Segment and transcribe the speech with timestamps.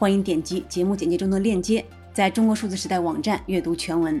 [0.00, 4.18] 欢迎点击节目简介中的链接，在中国数字时代网站阅读全文。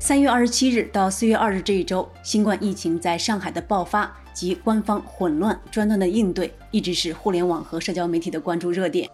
[0.00, 9.08] 三月二十七日到四月二日这一周，新冠疫情在上海的爆发及官方混乱专断的应对，一直是互联网和社交媒体的关注热点。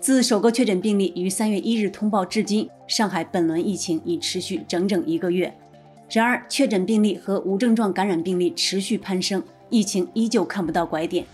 [0.00, 5.54] 自首个确诊病例于三月一日通报至今，上海本轮疫情已持续整整一个月。
[6.10, 11.26] 然而，确诊病例和无症状感染病例持续攀升，疫情依旧看不到拐点。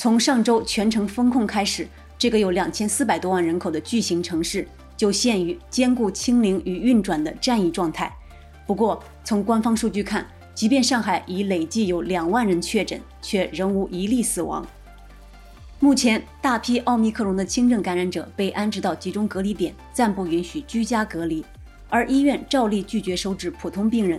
[0.00, 1.86] 从上周全城封控开始，
[2.16, 8.10] 这个有两千四百多万人口的巨型城市就陷于兼顾清零与运转的战役状态。
[8.66, 14.66] 不过，从官方数据看，即便上海已累计有两万人确诊，却仍无一例死亡。
[15.80, 21.44] 目前，大批奥密克戎的轻症感染者被安置到集中隔离点，暂不允许居家隔离，
[21.90, 24.18] 而医院照例拒绝收治普通病人。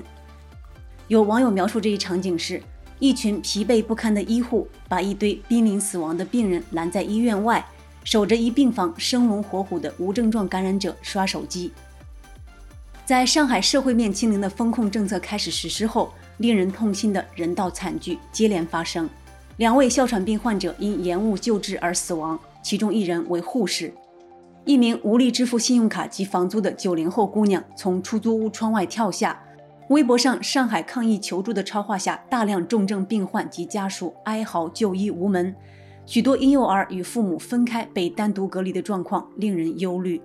[1.07, 2.61] 有网友描述这一场景是。
[3.01, 7.65] 一群疲惫不堪的医护把一堆濒临死亡的病人拦在医院外，
[8.03, 11.71] 守着一病房生龙活虎的无症状感染者刷手机。
[13.03, 19.09] 在上海社会面清零的封控政策开始实施后，令人痛心的人道惨剧接连发生。
[19.57, 23.91] 两位哮喘病患者因延误救治而死亡，其中一人为护士。
[24.63, 29.41] 一名无力支付信用卡及房租的九零后姑娘从出租屋窗外跳下。
[29.91, 35.53] 微博上，上海抗疫求助的超话下，大量重症病患及家属哀嚎就医无门，
[36.05, 40.21] 许多婴幼儿与父母分开被单独隔离的状况令人忧虑。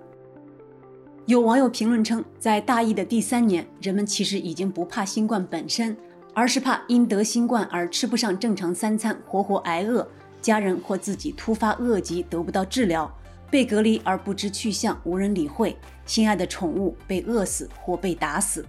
[1.25, 5.97] 有网友评论称，在大疫的第三年，人们其实已经不怕新冠本身，
[6.33, 10.01] 而是怕因得新冠而吃不上正常三餐，活活挨饿；
[10.41, 13.13] 家人或自己突发恶疾得不到治疗，
[13.51, 15.75] 被隔离而不知去向，无人理会；
[16.05, 18.65] 心爱的宠物被饿死或被打死。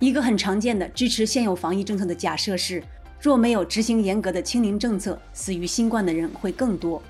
[0.00, 2.82] 一个很常见的支持现有防疫政策的假设是，
[3.20, 7.02] 若没有执行严格的清零政策，死于新冠的人会更多。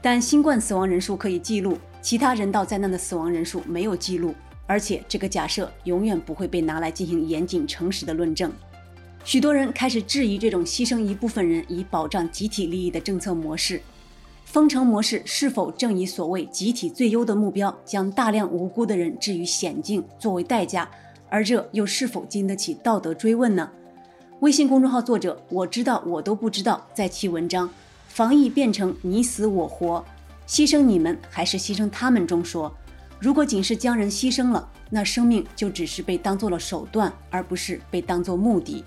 [0.00, 4.34] 但新冠死亡人数可以记录，其他人道灾难的死亡人数没有记录，
[4.66, 8.50] 而且这个假设永远不会被拿来进行严谨诚实的论证。
[9.24, 13.82] 许多人开始质疑这种牺牲一部分人以保障集体利益的政策模式，
[14.46, 20.90] 封城模式是否正以所谓集体最优的目标，将大量无辜的人置于险境作为代价？
[21.32, 23.70] 而这又是否经得起道德追问呢？
[24.40, 27.66] 微信公众号作者我知道我都不知道，在其文章
[28.06, 30.04] 《防疫变成你死我活，
[30.46, 32.70] 牺牲你们还是牺牲他们》中说，
[33.18, 38.84] 如果仅是将人牺牲了，那生命就只是被当做了手段，而不是被当作目的。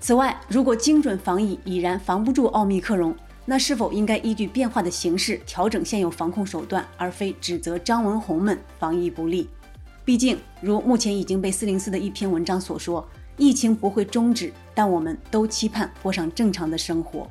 [0.00, 3.14] 此外，如果精准防疫已然防不住奥密克戎，
[3.44, 9.46] 那是否应该依据变化的形势调整现有防控手段，而非指责张文宏们防疫不力？
[10.04, 13.06] 毕竟，如目前已经被四零四的一篇文章所说，
[13.36, 17.30] 疫情不会终止，但我们都期盼过上正常的生活。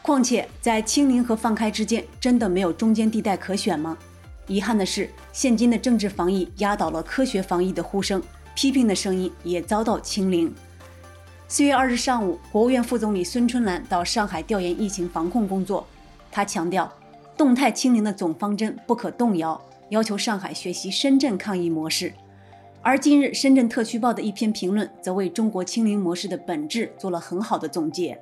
[0.00, 3.96] 况且，在清零和放开之间，真的没有中间地带可选吗？
[4.46, 8.22] 遗憾的是，现今的政治防疫压倒了科学防疫的呼声，
[8.54, 10.52] 批评的声音也遭到清零。
[11.48, 15.86] 四月二日上午，国务院副总理孙春兰到上海调研疫情防控工作，
[16.30, 16.92] 他强调，
[17.36, 19.60] 动态清零的总方针不可动摇。
[19.92, 22.14] 要求上海学习深圳抗疫模式，
[22.80, 28.18] 而近日深圳特区报的一篇评论则为中国清零模式的本质做了很好的总结。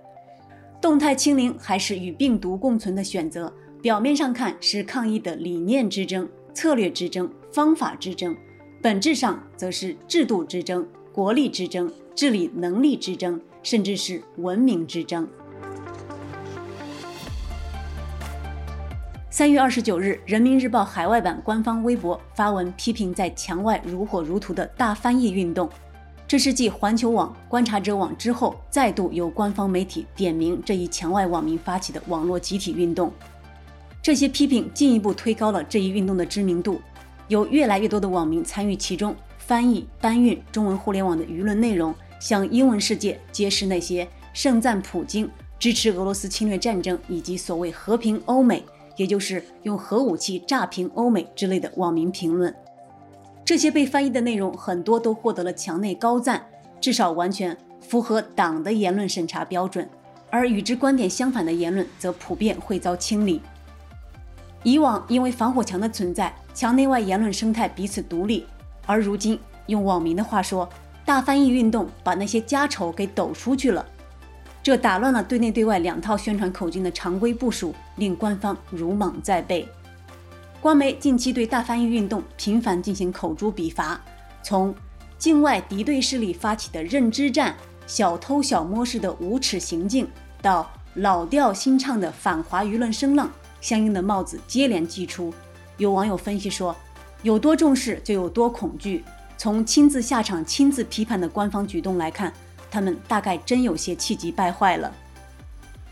[0.81, 8.37] 动态清零还是与病毒共存的选择，表面上看是抗疫的理念之争、策略之争、方法之争，
[8.82, 15.28] 本质上则是制度之争、国力之争、治理能力之争，甚至是文明之争。
[19.40, 25.66] 三月二十九日，《人民日报》海外版官方微博发文批评在墙外如火如荼的大翻译运动。
[26.28, 33.10] 这是继环球网、观察者网之后，再度由官方媒体点名这一墙外网民发起的网络集体运动。
[34.02, 36.78] 这些批评进一步推高了这一运动的知名度，
[37.28, 45.26] 有越来越多的网民参与其中，翻译、搬运中文互联网的舆论内容，向英文世界揭示那些盛赞普京、
[45.58, 48.62] 支持俄罗斯侵略战争以及所谓和平欧美。
[49.00, 52.55] 也就是用核武器炸平欧美之类的网民评论，
[53.47, 56.44] 这些被翻译的内容很多都获得了墙内高赞，
[56.82, 59.88] 至少完全符合党的言论审查标准，
[60.29, 63.41] 而与之观点相反的言论则普遍会遭清理。
[64.64, 68.44] 以往因为防火墙的存在，墙内外言论生态彼此独立，
[68.85, 70.69] 而如今用网民的话说，
[71.06, 73.82] 大翻译运动把那些家丑给抖出去了，
[74.62, 79.66] 这打乱了对内对外两套宣传口径的常规部署，令官方如芒在背。
[80.60, 83.98] 官媒近期对大翻译运动频繁进行口诛笔伐，
[84.42, 84.74] 从
[85.16, 90.06] 境外敌对势力发起的认知战、小偷小摸式的无耻行径，
[90.42, 93.30] 到老调新唱的反华舆论声浪，
[93.62, 95.32] 相应的帽子接连祭出。
[95.78, 96.76] 有网友分析说，
[97.22, 99.02] 有多重视就有多恐惧。
[99.38, 102.30] 从亲自下场、亲自批判的官方举动来看，
[102.70, 104.93] 他们大概真有些气急败坏了。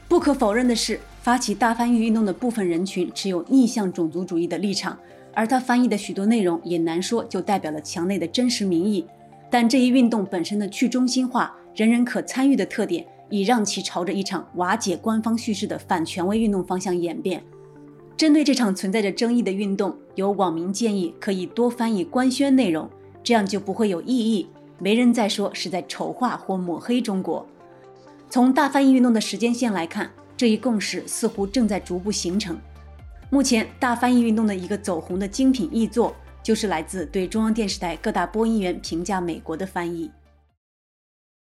[0.09, 4.99] 不可否认的是，发起大翻译运动的部分人群持有逆向种族主义的立场，
[5.35, 9.05] 而他翻译的许多内容也难说就代表了墙内的真实民意。
[9.51, 17.43] 但这一运动本身的去中心化、人人可参与的特点，已让其朝着一场瓦解官方叙事的反权威运动方向演变。
[18.17, 22.89] 针对这场存在着争议的运动，有网民建议可以多翻译官宣内容，
[23.23, 24.49] 这样就不会有异议，
[24.79, 27.47] 没人再说是在丑化或抹黑中国。
[28.31, 32.57] 从大翻译运动的时间线来看，这一共识似乎正在逐步形成。
[33.31, 40.11] 目前，大翻译运动的一个走红的精品译作，就是来自对中央电视台各大播音员评价美国的翻译。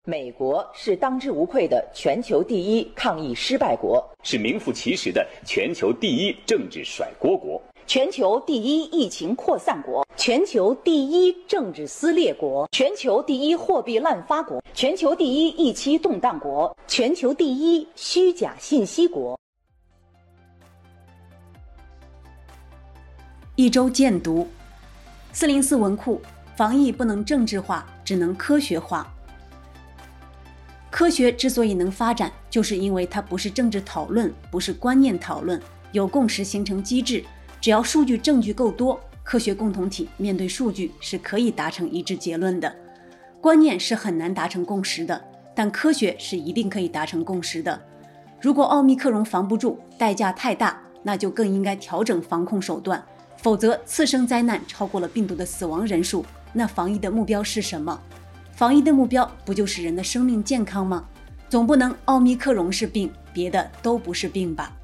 [0.05, 7.61] 美国是当之无愧的全球第一抗疫失败国，是名副其实的全球第一政治甩锅国。
[7.89, 19.35] 全球第一疫情扩散国，全球第一政治撕裂国，全球第一货币滥发国，全球第一疫期动荡国，全球第一虚假信息国。
[23.55, 24.47] 一周见读：
[25.33, 26.21] 四零四文库，
[26.55, 29.11] 防疫不能政治化，只能科学化。
[30.91, 35.59] 科学之所以能发展，就是因为它不是政治讨论，不是观念讨论，
[35.91, 37.25] 有共识形成机制。
[37.61, 42.73] 只要数据证据够多，科学共同体面对数据是可以达成一致结论的。
[43.41, 45.21] 观念是很难达成共识的，
[45.55, 47.79] 但科学是一定可以达成共识的。
[48.41, 53.03] 如果奥密克戎防不住，代价太大，那就更应该调整防控手段。
[53.37, 57.97] 否则，次生灾难超过了病毒的死亡人数，那防疫的目标是什么？
[58.51, 61.05] 防疫的目标不就是人的生命健康吗？
[61.47, 64.75] 总不能奥密克戎是病，别的都不是病吧？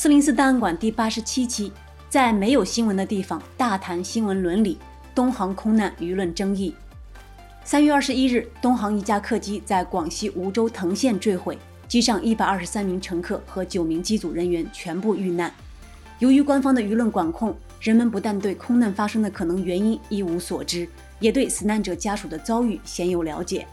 [0.00, 1.72] 四零四档案馆第八十七期，
[2.08, 4.78] 在没有新闻的地方大谈新闻伦理。
[5.12, 6.72] 东航空难舆论争议。
[7.64, 11.58] 三月二十一日，东航一架客机在广西梧州藤县坠毁，
[11.88, 15.52] 机上一百二十三名乘客和九名机组人员全部遇难。
[16.20, 23.66] 由于官方的舆论管控，人们不但对空难发生的可能原因一无所知，也对死难者家属的遭遇鲜有了解。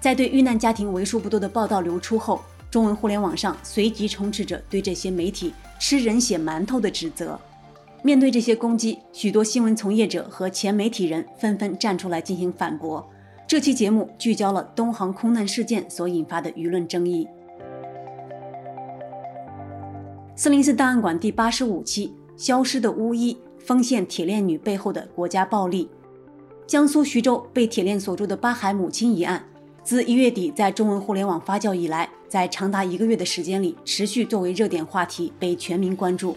[0.00, 2.40] 在对遇难家庭为数不多的报道流出后，
[2.74, 7.38] 中文互联网上随即充斥着对这些媒体吃人血馒头的指责。
[8.02, 13.08] 面对这些攻击，许多新闻从业者和前媒体人纷纷站出来进行反驳。
[13.46, 17.28] 这期节目聚焦了东航空难事件所引发的舆论争议。
[20.34, 25.88] 四零四档案馆第八十五期：消失的巫医，丰县铁链女背后的国家暴力。
[26.66, 29.44] 江苏徐州被铁链锁住的八孩母亲一案。
[29.84, 36.34] 自一月底在中文互联网发酵以来，在长达一个月的时间里，持续作为热点话题被全民关注。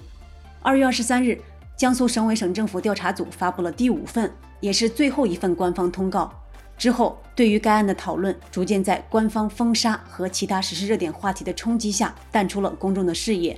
[0.61, 1.39] 二月二十三日，
[1.77, 6.29] 江苏省委省政府调查组发布了第五份，也是最后一份官方通告。
[6.77, 13.57] 之后，对于该案的讨论逐渐在官方封杀和其他时事热点话题的冲击下淡出了公众的视野。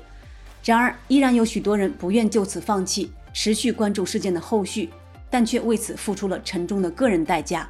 [0.63, 4.91] 然而，依然有许多人不愿就此放弃，持续关注事件的后续，
[5.31, 7.67] 但却为此付出了沉重的个人代价。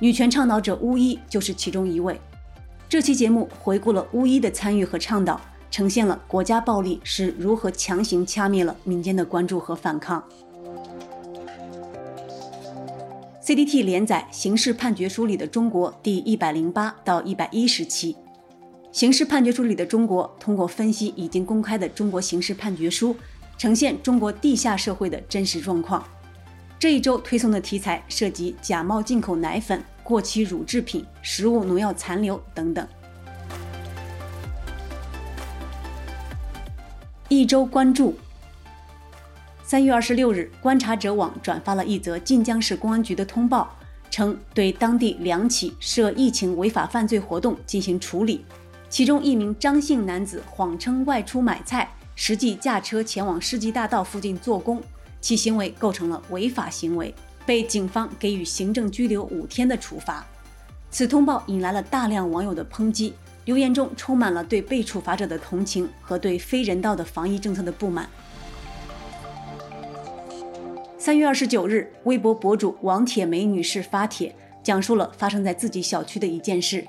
[0.00, 2.20] 女权倡导者巫医就是其中一位。
[2.88, 5.40] 这期节目回顾了巫医的参与和倡导，
[5.70, 10.22] 呈现了国家暴力是如何强行掐灭了民间的关注和反抗。
[13.42, 18.14] CDT 连载《刑事判决书里的中国》第一百零八到一百一十期，
[18.92, 23.16] 《刑事判决书里的中国》通过分析已经公开的中国刑事判决书，
[23.56, 26.04] 呈现中国地下社会的真实状况。
[26.78, 32.86] 这一周推送的题材涉及假冒进口奶粉、过期乳制品、食物农药残留等等。
[37.28, 38.16] 一周关注：
[39.64, 43.76] 三月二十六日，观察者网转发了一则晋江市公安局的通报，
[44.08, 48.44] 称对当地两起涉疫情违法犯罪活动进行处理，
[48.88, 54.80] 其中一名张姓男子谎称外出买菜，实际驾车前往世纪大道附近做工。
[55.20, 60.26] 其行为构成了违法行为，被警方给予行政拘留五天的处罚。
[60.90, 63.12] 此通报引来了大量网友的抨击，
[63.44, 68.08] 留言中充满了对被处罚者的同情和对非人道的防疫政策的不满。
[70.98, 76.86] 三月二十九日，微博博主王铁梅女士发帖，讲述了发生在自己小区的一件事：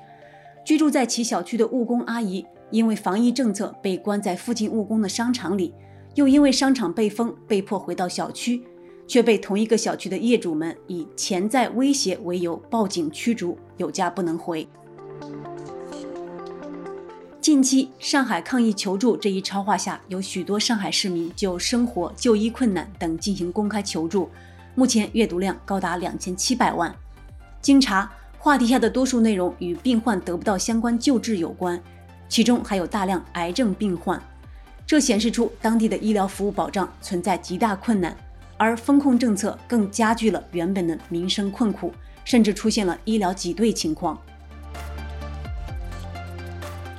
[0.64, 5.72] 居住在其小区的务工阿姨，因为防疫政策被关在附近务工的商场里，
[6.20, 8.62] 又因为商场被封，被迫回到小区，
[9.06, 14.68] 却被同一个小区的业主们以潜在威胁为由报警驱逐，有家不能回。
[17.40, 24.28] 近期，上海抗疫求助这一超话下，有许多上海市民就生活、就医困难等进行公开求助，
[24.74, 26.94] 目前阅读量高达两千七百万。
[27.62, 31.82] 经查，话题下的多数内容与病患得不到相关救治有关，
[32.28, 34.22] 其中还有大量癌症病患。
[34.90, 38.12] 这显示出当地的医疗服务保障存在极大困难，
[38.56, 41.92] 而封控政策更加剧了原本的民生困苦，
[42.24, 44.20] 甚至出现了医疗挤兑情况。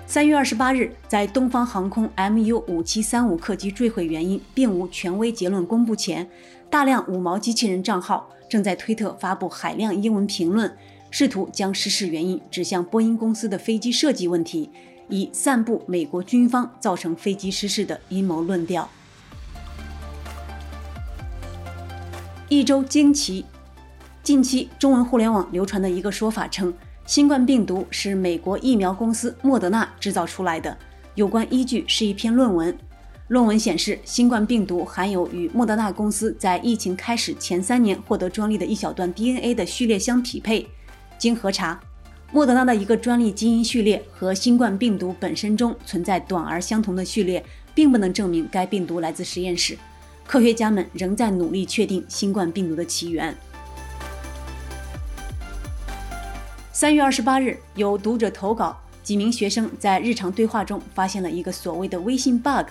[0.08, 6.30] 三月二十八日，在东方航空 MU 五七三五客机坠毁原因并无权威结论公布前，
[6.70, 10.74] 大量五毛机器人账号正在推特发布海量英文评论，
[11.10, 14.70] 试图将失事原因指向波音公司的飞机设计问题，
[15.12, 18.90] 以散布美国军方造成飞机失事的阴谋论调。
[22.50, 23.46] 一周惊奇，
[24.24, 26.74] 近期中文互联网流传的一个说法称。
[27.06, 30.78] 新冠病毒是美国疫苗公司莫德纳制造出来的，
[31.16, 32.78] 有关依据是一篇论文。
[33.28, 40.66] 论文显示，新冠病毒含有与莫德纳公司在疫情开始前三年获得专利的一小段 DNA 的序列相匹配。
[41.18, 41.80] 经核查，
[42.34, 47.44] 莫德纳的一个专利基因序列和新冠病毒本身中存在短而相同的序列，
[47.76, 49.78] 并不能证明该病毒来自实验室。
[50.26, 53.36] 科学家们仍在努力确定新冠病毒的起源。
[56.72, 62.68] 三月二十八日，有读者投稿，几名学生在日常对话中发现了一个所谓的微信 bug，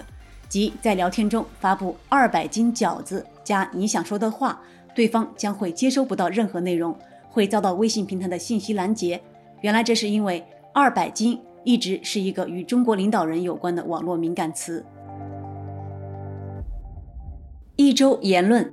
[0.48, 4.58] 即在聊天中发布“二百斤饺子”加你想说的话，
[4.94, 6.98] 对方将会接收不到任何内容，
[7.28, 9.20] 会遭到微信平台的信息拦截。
[9.60, 14.84] 原来这是因为“二百斤”一直是一个与中国领导人有关的网络敏感词。
[17.76, 18.72] 一周言论：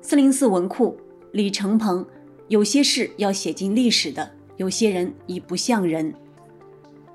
[0.00, 0.96] 四零四文库
[1.32, 2.04] 李承鹏。
[2.48, 6.12] 有些事要写进历史的，有些人已不像人。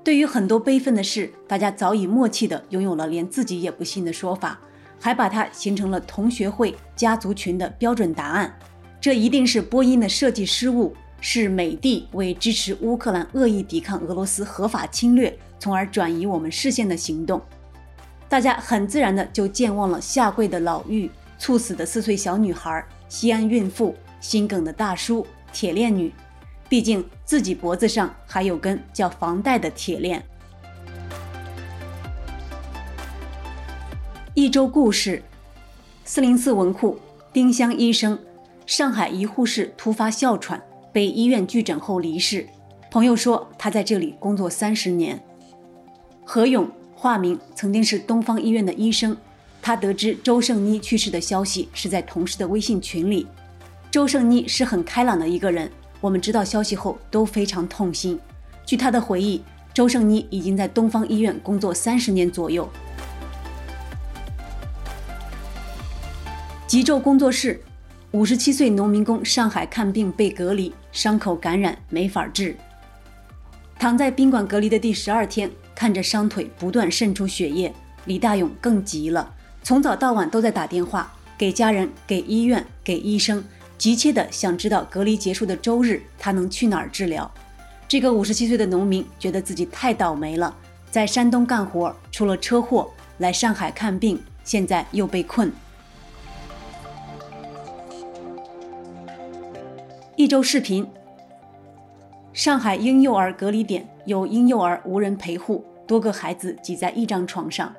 [0.02, 4.58] 对于很多悲愤的事，大家早已默契地拥有了连自己也不信的说法，
[4.98, 8.52] 还把它形成了同学会、家族群的标准答案。
[9.00, 17.40] 这一定是波音的设计失误，是美帝为支持乌克兰恶意抵抗俄罗斯合法侵略，从而转移我们视线的行动。
[18.28, 23.94] 大家很自然的就健忘了下跪的老妪、猝死的四岁小女孩、西安孕妇。
[24.20, 26.12] 心梗的大叔、铁链女，
[26.68, 30.20] 毕竟自己脖子上还有根叫房贷的铁链。
[34.34, 35.22] 一周故事，
[36.04, 36.98] 四零四文库，
[37.32, 38.18] 丁香医生，
[38.66, 40.60] 上海一护士突发哮喘，
[40.92, 42.46] 被医院拒诊后离世。
[42.90, 45.22] 朋友说他在这里工作三十年。
[46.24, 49.16] 何勇，化名，曾经是东方医院的医生。
[49.60, 53.26] 他得知周胜妮去世的消息是在同事的微信群里。
[53.90, 58.18] 周胜妮是很开朗的一个人，我们知道消息后都非常痛心。
[58.64, 59.42] 据他的回忆，
[59.74, 62.68] 周胜妮已经在东方医院工作三十年左右。
[66.66, 67.62] 极昼工作室，
[68.12, 72.56] 五十七岁农民工上海看病被隔离，伤口感染没法治。
[73.78, 77.70] 躺在宾馆隔离的第十二天，看着伤腿不断渗出血液，
[78.06, 79.30] 李大勇更急了，
[79.62, 83.44] 从早到晚都在打电话给家人、给医院、给医生。
[83.76, 87.30] 急切地想知道隔离结束的周日他能去哪儿治疗。
[87.86, 90.56] 这个五十七岁的农民觉得自己太倒霉了，
[90.90, 95.52] 在山东干活出了车祸，来上海看病，现在又被困。
[100.18, 100.84] 一周视频：
[102.32, 107.72] 上海婴幼儿隔离点有婴幼儿无人陪护，多个孩子挤在一张床上。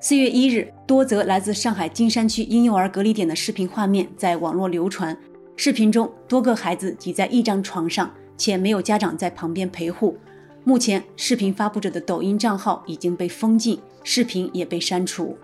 [0.00, 5.14] 四月一日，多则来自上海金山区婴幼儿隔离点的视频画面在网络流传。
[5.56, 10.16] 视频中，多个孩子挤在一张床上，且没有家长在旁边陪护。
[10.64, 15.36] 目前，视频发布者的抖音账号已经被封禁，视频也被删除。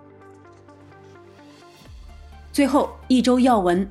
[2.51, 3.87] 最后一周要闻：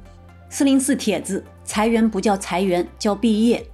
[0.56, 3.66] 四零四帖子，裁员不叫裁员，叫毕业。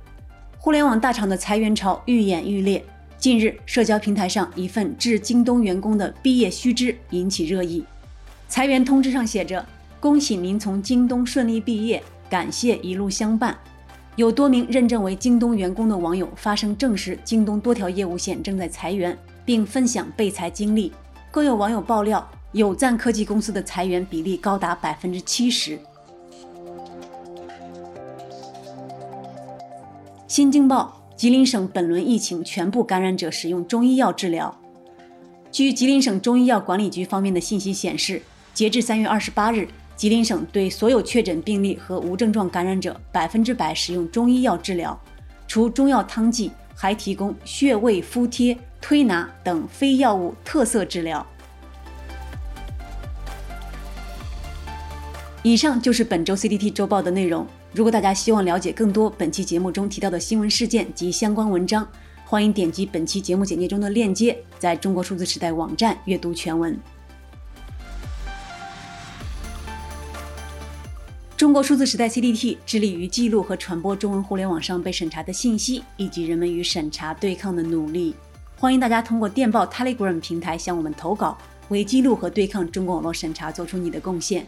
[0.58, 2.82] 互联网大厂的裁员潮愈演愈烈。
[3.18, 7.84] 近日，社交平台上一份致京东员工的毕业须知引起热议。
[8.48, 9.66] 裁员通知上写着
[10.00, 13.54] ：“恭喜您从京东顺利毕业，感谢一路相伴。”
[14.16, 20.94] 有多名认证为京东员工的网友发声证实，京东多条业务线正在裁员，并分享被裁经历。
[21.30, 25.78] 更有网友爆料，有赞科技公司的裁员比例高达百分之七十。
[30.40, 34.58] 新京报：吉林省本轮疫情全部感染者使用中医药治疗。
[35.52, 38.22] 据吉林省中医药管理局方面的信息显示，
[38.54, 39.68] 截至三月二十八日，
[39.98, 44.98] 吉林省对所有确诊病例和无症状感染者百分之百使用中医药治疗，
[45.46, 51.28] 除中药汤剂，还提供穴位敷贴、推拿等非药物特色治疗。
[55.44, 57.46] 以上就是本周 CDT 周报的内容。
[57.72, 61.88] 如果大家希望了解更多本期节目中提到的新闻事件及相关文章，
[62.26, 66.76] 欢迎点击本期节目简介中的链接，在中国数字时代网站阅读全文。
[71.38, 78.16] 中国数字时代 CDT 致力于记录和传播中文互联网上被审查的信息，以及人们与审查对抗的努力。
[78.58, 84.48] 欢迎大家通过电报 Telegram 平台向我们投稿，为记录和对抗中国网络审查做出你的贡献。